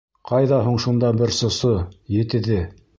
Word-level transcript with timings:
Ҡайҙа 0.29 0.57
һуң 0.69 0.79
шунда 0.87 1.13
бер 1.21 1.37
сосо, 1.43 1.77
етеҙе? 2.21 2.63